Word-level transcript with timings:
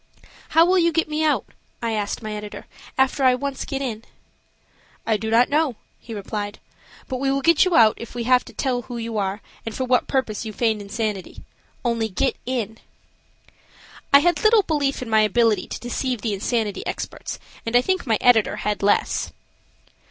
"How 0.57 0.65
will 0.65 0.79
you 0.79 0.91
get 0.91 1.07
me 1.07 1.23
out," 1.23 1.45
I 1.79 1.91
asked 1.91 2.23
my 2.23 2.33
editor, 2.33 2.65
"after 2.97 3.23
I 3.23 3.35
once 3.35 3.65
get 3.65 3.83
in?" 3.83 4.03
"I 5.05 5.15
do 5.15 5.29
not 5.29 5.47
know," 5.47 5.75
he 5.99 6.15
replied, 6.15 6.57
"but 7.07 7.17
we 7.17 7.29
will 7.31 7.43
get 7.43 7.65
you 7.65 7.75
out 7.75 7.97
if 7.97 8.15
we 8.15 8.23
have 8.23 8.43
to 8.45 8.53
tell 8.53 8.81
who 8.81 8.97
you 8.97 9.19
are, 9.19 9.43
and 9.63 9.75
for 9.75 9.83
what 9.85 10.07
purpose 10.07 10.43
you 10.43 10.53
feigned 10.53 10.81
insanity–only 10.81 12.09
get 12.09 12.35
in." 12.47 12.79
I 14.11 14.21
had 14.21 14.43
little 14.43 14.63
belief 14.63 15.03
in 15.03 15.07
my 15.11 15.21
ability 15.21 15.67
to 15.67 15.79
deceive 15.79 16.21
the 16.21 16.33
insanity 16.33 16.83
experts, 16.87 17.37
and 17.63 17.75
I 17.75 17.83
think 17.83 18.07
my 18.07 18.17
editor 18.21 18.55
had 18.55 18.81
less. 18.81 19.31